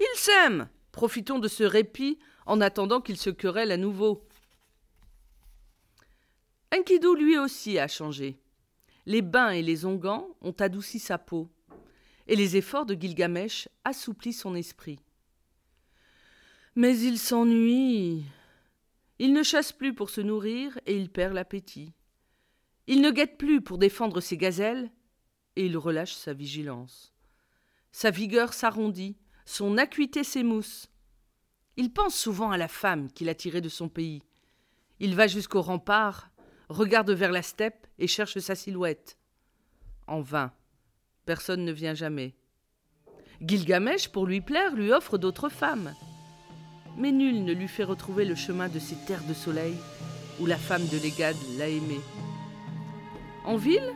Ils 0.00 0.18
s'aiment 0.18 0.68
Profitons 0.90 1.38
de 1.38 1.46
ce 1.46 1.62
répit 1.62 2.18
en 2.46 2.60
attendant 2.60 3.00
qu'ils 3.00 3.18
se 3.18 3.30
querellent 3.30 3.72
à 3.72 3.76
nouveau. 3.76 4.24
Enkidu 6.74 7.14
lui 7.16 7.38
aussi 7.38 7.78
a 7.78 7.88
changé. 7.88 8.38
Les 9.04 9.22
bains 9.22 9.50
et 9.50 9.62
les 9.62 9.84
onguents 9.84 10.28
ont 10.40 10.54
adouci 10.58 10.98
sa 10.98 11.18
peau, 11.18 11.48
et 12.26 12.34
les 12.34 12.56
efforts 12.56 12.86
de 12.86 12.94
Gilgamesh 12.94 13.68
assouplissent 13.84 14.40
son 14.40 14.54
esprit. 14.54 14.98
Mais 16.74 16.98
il 16.98 17.18
s'ennuie. 17.18 18.24
Il 19.18 19.32
ne 19.32 19.42
chasse 19.42 19.72
plus 19.72 19.94
pour 19.94 20.10
se 20.10 20.20
nourrir 20.20 20.78
et 20.86 20.96
il 20.96 21.08
perd 21.08 21.34
l'appétit. 21.34 21.92
Il 22.86 23.00
ne 23.00 23.10
guette 23.10 23.38
plus 23.38 23.60
pour 23.60 23.78
défendre 23.78 24.20
ses 24.20 24.36
gazelles 24.36 24.90
et 25.56 25.66
il 25.66 25.76
relâche 25.78 26.14
sa 26.14 26.34
vigilance. 26.34 27.12
Sa 27.92 28.10
vigueur 28.10 28.52
s'arrondit, 28.52 29.16
son 29.46 29.78
acuité 29.78 30.22
s'émousse. 30.22 30.88
Il 31.76 31.92
pense 31.92 32.14
souvent 32.14 32.50
à 32.50 32.56
la 32.56 32.68
femme 32.68 33.10
qu'il 33.12 33.28
a 33.28 33.34
tirée 33.34 33.60
de 33.60 33.68
son 33.68 33.88
pays. 33.88 34.22
Il 34.98 35.14
va 35.14 35.26
jusqu'au 35.26 35.60
rempart 35.60 36.30
regarde 36.68 37.10
vers 37.10 37.32
la 37.32 37.42
steppe 37.42 37.86
et 37.98 38.06
cherche 38.06 38.38
sa 38.38 38.54
silhouette. 38.54 39.16
En 40.06 40.20
vain. 40.20 40.52
Personne 41.24 41.64
ne 41.64 41.72
vient 41.72 41.94
jamais. 41.94 42.34
Gilgamesh, 43.40 44.08
pour 44.08 44.26
lui 44.26 44.40
plaire, 44.40 44.74
lui 44.74 44.92
offre 44.92 45.18
d'autres 45.18 45.48
femmes. 45.48 45.92
Mais 46.96 47.12
nul 47.12 47.44
ne 47.44 47.52
lui 47.52 47.68
fait 47.68 47.84
retrouver 47.84 48.24
le 48.24 48.34
chemin 48.34 48.68
de 48.68 48.78
ces 48.78 48.96
terres 49.06 49.26
de 49.28 49.34
soleil 49.34 49.76
où 50.40 50.46
la 50.46 50.56
femme 50.56 50.86
de 50.86 50.98
l'Égade 50.98 51.36
l'a 51.58 51.68
aimé. 51.68 52.00
En 53.44 53.56
ville, 53.56 53.94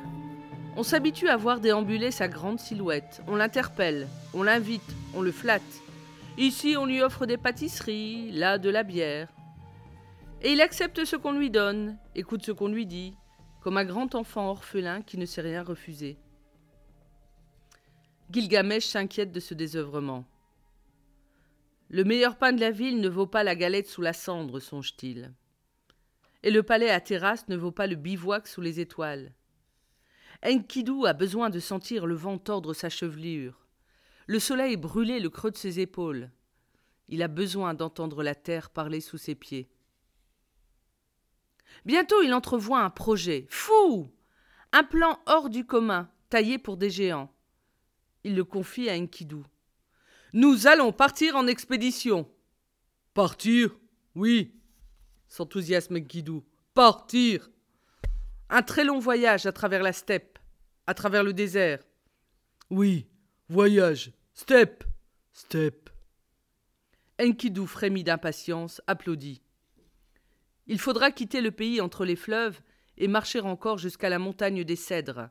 on 0.76 0.82
s'habitue 0.82 1.28
à 1.28 1.36
voir 1.36 1.60
déambuler 1.60 2.10
sa 2.10 2.28
grande 2.28 2.60
silhouette. 2.60 3.22
On 3.26 3.36
l'interpelle, 3.36 4.08
on 4.34 4.42
l'invite, 4.42 4.94
on 5.14 5.22
le 5.22 5.32
flatte. 5.32 5.62
Ici, 6.40 6.74
on 6.78 6.86
lui 6.86 7.02
offre 7.02 7.26
des 7.26 7.36
pâtisseries, 7.36 8.32
là 8.32 8.56
de 8.56 8.70
la 8.70 8.82
bière. 8.82 9.28
Et 10.40 10.52
il 10.52 10.62
accepte 10.62 11.04
ce 11.04 11.14
qu'on 11.14 11.32
lui 11.32 11.50
donne, 11.50 11.98
écoute 12.14 12.42
ce 12.46 12.50
qu'on 12.50 12.68
lui 12.68 12.86
dit, 12.86 13.14
comme 13.60 13.76
un 13.76 13.84
grand 13.84 14.14
enfant 14.14 14.48
orphelin 14.48 15.02
qui 15.02 15.18
ne 15.18 15.26
sait 15.26 15.42
rien 15.42 15.62
refuser. 15.62 16.16
Gilgamesh 18.30 18.86
s'inquiète 18.86 19.32
de 19.32 19.38
ce 19.38 19.52
désœuvrement. 19.52 20.24
Le 21.90 22.04
meilleur 22.04 22.38
pain 22.38 22.54
de 22.54 22.60
la 22.60 22.70
ville 22.70 23.02
ne 23.02 23.08
vaut 23.10 23.26
pas 23.26 23.44
la 23.44 23.54
galette 23.54 23.88
sous 23.88 24.00
la 24.00 24.14
cendre, 24.14 24.60
songe-t-il. 24.60 25.34
Et 26.42 26.50
le 26.50 26.62
palais 26.62 26.88
à 26.88 27.02
terrasse 27.02 27.48
ne 27.48 27.56
vaut 27.56 27.70
pas 27.70 27.86
le 27.86 27.96
bivouac 27.96 28.48
sous 28.48 28.62
les 28.62 28.80
étoiles. 28.80 29.34
Enkidu 30.42 31.04
a 31.04 31.12
besoin 31.12 31.50
de 31.50 31.60
sentir 31.60 32.06
le 32.06 32.14
vent 32.14 32.38
tordre 32.38 32.72
sa 32.72 32.88
chevelure, 32.88 33.59
le 34.30 34.38
soleil 34.38 34.76
brûler 34.76 35.18
le 35.18 35.28
creux 35.28 35.50
de 35.50 35.56
ses 35.56 35.80
épaules. 35.80 36.30
Il 37.08 37.20
a 37.20 37.26
besoin 37.26 37.74
d'entendre 37.74 38.22
la 38.22 38.36
terre 38.36 38.70
parler 38.70 39.00
sous 39.00 39.18
ses 39.18 39.34
pieds. 39.34 39.68
Bientôt 41.84 42.22
il 42.22 42.32
entrevoit 42.32 42.78
un 42.78 42.90
projet 42.90 43.48
fou, 43.48 44.08
un 44.70 44.84
plan 44.84 45.18
hors 45.26 45.50
du 45.50 45.66
commun, 45.66 46.08
taillé 46.28 46.58
pour 46.58 46.76
des 46.76 46.90
géants. 46.90 47.34
Il 48.22 48.36
le 48.36 48.44
confie 48.44 48.88
à 48.88 48.94
Enkidu. 48.94 49.42
Nous 50.32 50.68
allons 50.68 50.92
partir 50.92 51.34
en 51.34 51.48
expédition. 51.48 52.30
Partir 53.14 53.76
Oui, 54.14 54.54
s'enthousiasme 55.26 55.96
Enkidu. 55.96 56.42
Partir 56.72 57.50
Un 58.48 58.62
très 58.62 58.84
long 58.84 59.00
voyage 59.00 59.46
à 59.46 59.50
travers 59.50 59.82
la 59.82 59.92
steppe, 59.92 60.38
à 60.86 60.94
travers 60.94 61.24
le 61.24 61.32
désert. 61.32 61.82
Oui, 62.70 63.08
voyage, 63.48 64.12
steppe, 64.34 64.84
steppe. 65.32 65.90
Enkidu 67.20 67.66
frémit 67.66 68.04
d'impatience, 68.04 68.80
applaudit. 68.86 69.42
Il 70.66 70.78
faudra 70.78 71.10
quitter 71.10 71.40
le 71.40 71.50
pays 71.50 71.80
entre 71.80 72.04
les 72.04 72.16
fleuves 72.16 72.60
et 72.96 73.08
marcher 73.08 73.40
encore 73.40 73.78
jusqu'à 73.78 74.08
la 74.08 74.18
montagne 74.18 74.64
des 74.64 74.76
cèdres. 74.76 75.28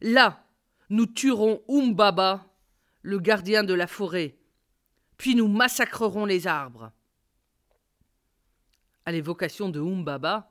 Là, 0.00 0.44
nous 0.90 1.06
tuerons 1.06 1.62
Umbaba, 1.68 2.46
le 3.02 3.18
gardien 3.18 3.64
de 3.64 3.74
la 3.74 3.86
forêt, 3.86 4.36
puis 5.16 5.34
nous 5.34 5.48
massacrerons 5.48 6.24
les 6.24 6.46
arbres. 6.46 6.92
À 9.04 9.12
l'évocation 9.12 9.68
de 9.68 9.80
Umbaba, 9.80 10.50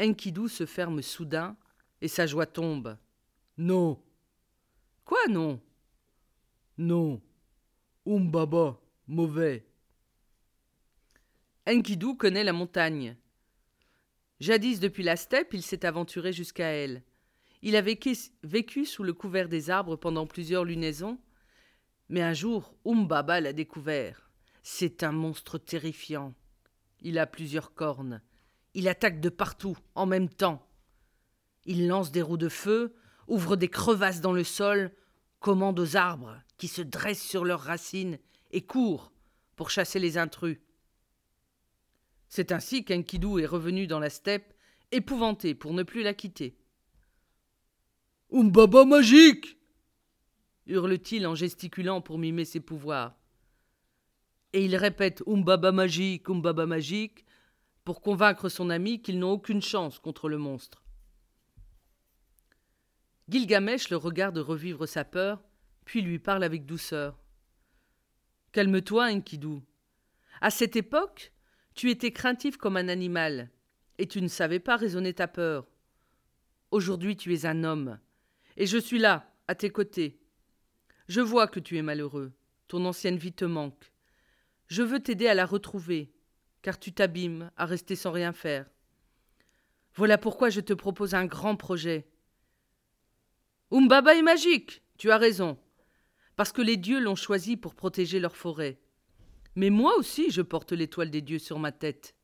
Enkidu 0.00 0.48
se 0.48 0.66
ferme 0.66 1.02
soudain 1.02 1.56
et 2.00 2.08
sa 2.08 2.26
joie 2.26 2.46
tombe. 2.46 2.98
Non. 3.56 4.02
Quoi 5.04 5.26
non? 5.28 5.60
Non. 6.76 7.20
Umbaba, 8.06 8.80
mauvais. 9.06 9.64
Enkidu 11.66 12.16
connaît 12.16 12.44
la 12.44 12.52
montagne. 12.52 13.16
Jadis 14.40 14.80
depuis 14.80 15.04
la 15.04 15.16
steppe, 15.16 15.54
il 15.54 15.62
s'est 15.62 15.86
aventuré 15.86 16.32
jusqu'à 16.32 16.66
elle. 16.66 17.02
Il 17.62 17.76
a 17.76 17.80
vécu, 17.80 18.84
sous 18.84 19.04
le 19.04 19.12
couvert 19.12 19.48
des 19.48 19.70
arbres 19.70 19.96
pendant 19.96 20.26
plusieurs 20.26 20.64
lunaisons, 20.64 21.18
mais 22.08 22.20
un 22.20 22.34
jour, 22.34 22.74
Umbaba 22.84 23.40
l'a 23.40 23.52
découvert. 23.52 24.30
C'est 24.62 25.02
un 25.02 25.12
monstre 25.12 25.58
terrifiant. 25.58 26.34
Il 27.00 27.18
a 27.18 27.26
plusieurs 27.26 27.72
cornes. 27.72 28.20
Il 28.74 28.88
attaque 28.88 29.20
de 29.20 29.28
partout, 29.28 29.78
en 29.94 30.06
même 30.06 30.28
temps. 30.28 30.66
Il 31.64 31.86
lance 31.86 32.10
des 32.10 32.20
roues 32.20 32.36
de 32.36 32.48
feu, 32.48 32.94
ouvre 33.28 33.56
des 33.56 33.68
crevasses 33.68 34.20
dans 34.20 34.32
le 34.32 34.44
sol, 34.44 34.90
commande 35.44 35.78
aux 35.78 35.94
arbres, 35.94 36.40
qui 36.56 36.68
se 36.68 36.80
dressent 36.80 37.20
sur 37.22 37.44
leurs 37.44 37.60
racines, 37.60 38.18
et 38.50 38.62
court 38.62 39.12
pour 39.56 39.68
chasser 39.68 39.98
les 39.98 40.16
intrus. 40.16 40.56
C'est 42.30 42.50
ainsi 42.50 42.82
qu'Enkidu 42.82 43.42
est 43.42 43.46
revenu 43.46 43.86
dans 43.86 43.98
la 43.98 44.08
steppe, 44.08 44.54
épouvanté 44.90 45.54
pour 45.54 45.74
ne 45.74 45.82
plus 45.82 46.02
la 46.02 46.14
quitter. 46.14 46.56
Umbaba 48.32 48.86
magique 48.86 49.58
hurle-t-il 50.66 51.26
en 51.26 51.34
gesticulant 51.34 52.00
pour 52.00 52.16
mimer 52.16 52.46
ses 52.46 52.60
pouvoirs. 52.60 53.14
Et 54.54 54.64
il 54.64 54.74
répète 54.76 55.22
Umbaba 55.26 55.72
magique, 55.72 56.30
Umbaba 56.30 56.64
magique, 56.64 57.26
pour 57.84 58.00
convaincre 58.00 58.48
son 58.48 58.70
ami 58.70 59.02
qu'ils 59.02 59.18
n'ont 59.18 59.32
aucune 59.32 59.60
chance 59.60 59.98
contre 59.98 60.30
le 60.30 60.38
monstre. 60.38 60.83
Gilgamesh 63.28 63.90
le 63.90 63.96
regarde 63.96 64.38
revivre 64.38 64.86
sa 64.86 65.04
peur, 65.04 65.42
puis 65.84 66.02
lui 66.02 66.18
parle 66.18 66.44
avec 66.44 66.66
douceur. 66.66 67.18
Calme-toi, 68.52 69.10
Enkidu. 69.10 69.60
À 70.40 70.50
cette 70.50 70.76
époque, 70.76 71.32
tu 71.74 71.90
étais 71.90 72.12
craintif 72.12 72.56
comme 72.56 72.76
un 72.76 72.88
animal, 72.88 73.50
et 73.98 74.06
tu 74.06 74.20
ne 74.20 74.28
savais 74.28 74.60
pas 74.60 74.76
raisonner 74.76 75.14
ta 75.14 75.26
peur. 75.26 75.66
Aujourd'hui 76.70 77.16
tu 77.16 77.34
es 77.34 77.46
un 77.46 77.64
homme, 77.64 77.98
et 78.56 78.66
je 78.66 78.78
suis 78.78 78.98
là, 78.98 79.32
à 79.48 79.54
tes 79.54 79.70
côtés. 79.70 80.20
Je 81.08 81.20
vois 81.20 81.48
que 81.48 81.60
tu 81.60 81.76
es 81.78 81.82
malheureux, 81.82 82.32
ton 82.68 82.84
ancienne 82.84 83.16
vie 83.16 83.32
te 83.32 83.44
manque. 83.44 83.92
Je 84.66 84.82
veux 84.82 85.00
t'aider 85.00 85.28
à 85.28 85.34
la 85.34 85.46
retrouver, 85.46 86.12
car 86.62 86.78
tu 86.78 86.92
t'abîmes 86.92 87.50
à 87.56 87.66
rester 87.66 87.96
sans 87.96 88.12
rien 88.12 88.32
faire. 88.32 88.66
Voilà 89.94 90.18
pourquoi 90.18 90.50
je 90.50 90.60
te 90.60 90.72
propose 90.72 91.14
un 91.14 91.26
grand 91.26 91.56
projet. 91.56 92.08
Umbaba 93.76 94.14
est 94.14 94.22
magique, 94.22 94.84
tu 94.98 95.10
as 95.10 95.18
raison, 95.18 95.58
parce 96.36 96.52
que 96.52 96.62
les 96.62 96.76
dieux 96.76 97.00
l'ont 97.00 97.16
choisi 97.16 97.56
pour 97.56 97.74
protéger 97.74 98.20
leur 98.20 98.36
forêt. 98.36 98.78
Mais 99.56 99.68
moi 99.68 99.96
aussi 99.96 100.30
je 100.30 100.42
porte 100.42 100.70
l'étoile 100.70 101.10
des 101.10 101.22
dieux 101.22 101.40
sur 101.40 101.58
ma 101.58 101.72
tête. 101.72 102.14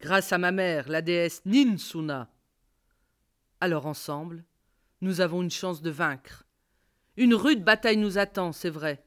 Grâce 0.00 0.32
à 0.32 0.38
ma 0.38 0.52
mère, 0.52 0.88
la 0.88 1.02
déesse 1.02 1.42
Ninsuna. 1.44 2.32
Alors 3.60 3.84
ensemble, 3.84 4.42
nous 5.02 5.20
avons 5.20 5.42
une 5.42 5.50
chance 5.50 5.82
de 5.82 5.90
vaincre. 5.90 6.46
Une 7.18 7.34
rude 7.34 7.62
bataille 7.62 7.98
nous 7.98 8.16
attend, 8.16 8.52
c'est 8.52 8.70
vrai. 8.70 9.04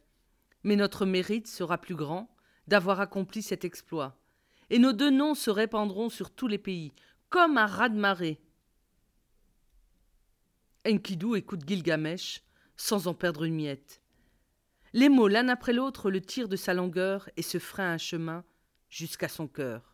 Mais 0.62 0.76
notre 0.76 1.08
mérite 1.08 1.48
sera 1.48 1.80
plus 1.80 1.96
grand 1.96 2.30
d'avoir 2.68 3.02
accompli 3.02 3.42
cet 3.42 3.66
exploit. 3.66 4.22
Et 4.70 4.78
nos 4.78 4.94
deux 4.94 5.10
noms 5.10 5.34
se 5.34 5.50
répandront 5.50 6.12
sur 6.12 6.30
tous 6.30 6.48
les 6.48 6.60
pays, 6.60 6.94
comme 7.30 7.58
un 7.58 7.66
raz-de-marée. 7.66 8.40
Enkidu 10.88 11.36
écoute 11.36 11.68
Gilgamesh 11.68 12.42
sans 12.78 13.08
en 13.08 13.14
perdre 13.14 13.44
une 13.44 13.56
miette. 13.56 14.02
Les 14.94 15.10
mots 15.10 15.28
l'un 15.28 15.50
après 15.50 15.74
l'autre 15.74 16.10
le 16.10 16.22
tirent 16.22 16.48
de 16.48 16.56
sa 16.56 16.74
langueur 16.74 17.30
et 17.36 17.42
se 17.42 17.60
freinent 17.60 17.96
un 17.96 17.98
chemin 17.98 18.46
jusqu'à 18.90 19.28
son 19.28 19.48
cœur. 19.48 19.94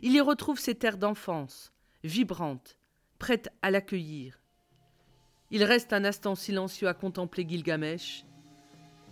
Il 0.00 0.12
y 0.12 0.20
retrouve 0.20 0.58
ses 0.58 0.74
terres 0.74 0.96
d'enfance, 0.96 1.72
vibrantes, 2.02 2.78
prêtes 3.18 3.50
à 3.60 3.70
l'accueillir. 3.70 4.40
Il 5.50 5.64
reste 5.64 5.92
un 5.92 6.04
instant 6.04 6.34
silencieux 6.34 6.88
à 6.88 6.94
contempler 6.94 7.46
Gilgamesh, 7.46 8.24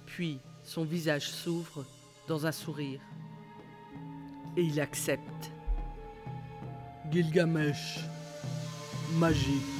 puis 0.07 0.39
son 0.63 0.85
visage 0.85 1.29
s'ouvre 1.29 1.85
dans 2.29 2.47
un 2.47 2.53
sourire, 2.53 3.03
et 4.57 4.63
il 4.63 4.81
accepte. 4.81 5.53
Gilgamesh, 7.11 7.99
magie. 9.19 9.80